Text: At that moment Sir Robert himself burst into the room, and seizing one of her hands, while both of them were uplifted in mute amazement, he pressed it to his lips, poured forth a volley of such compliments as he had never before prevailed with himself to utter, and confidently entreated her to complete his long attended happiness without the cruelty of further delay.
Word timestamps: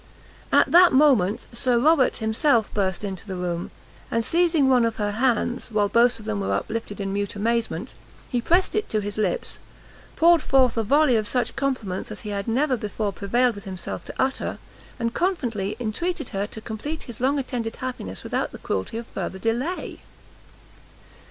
At 0.51 0.71
that 0.71 0.93
moment 0.93 1.45
Sir 1.53 1.77
Robert 1.77 2.15
himself 2.15 2.73
burst 2.73 3.03
into 3.03 3.27
the 3.27 3.35
room, 3.35 3.69
and 4.09 4.25
seizing 4.25 4.67
one 4.67 4.83
of 4.83 4.95
her 4.95 5.11
hands, 5.11 5.69
while 5.69 5.89
both 5.89 6.17
of 6.19 6.25
them 6.25 6.39
were 6.39 6.51
uplifted 6.51 6.99
in 6.99 7.13
mute 7.13 7.35
amazement, 7.35 7.93
he 8.27 8.41
pressed 8.41 8.73
it 8.73 8.89
to 8.89 8.99
his 9.01 9.19
lips, 9.19 9.59
poured 10.15 10.41
forth 10.41 10.75
a 10.75 10.81
volley 10.81 11.17
of 11.17 11.27
such 11.27 11.55
compliments 11.55 12.09
as 12.09 12.21
he 12.21 12.29
had 12.31 12.47
never 12.47 12.75
before 12.75 13.13
prevailed 13.13 13.53
with 13.53 13.65
himself 13.65 14.03
to 14.05 14.15
utter, 14.17 14.57
and 14.97 15.13
confidently 15.13 15.77
entreated 15.79 16.29
her 16.29 16.47
to 16.47 16.61
complete 16.61 17.03
his 17.03 17.21
long 17.21 17.37
attended 17.37 17.75
happiness 17.75 18.23
without 18.23 18.51
the 18.51 18.57
cruelty 18.57 18.97
of 18.97 19.05
further 19.05 19.37
delay. 19.37 20.01